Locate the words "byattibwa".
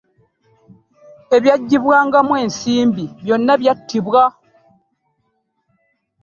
3.61-4.23